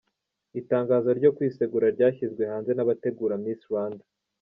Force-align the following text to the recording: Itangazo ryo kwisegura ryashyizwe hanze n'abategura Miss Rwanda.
Itangazo 0.59 1.09
ryo 1.19 1.31
kwisegura 1.35 1.87
ryashyizwe 1.95 2.41
hanze 2.51 2.71
n'abategura 2.73 3.35
Miss 3.43 3.61
Rwanda. 3.69 4.03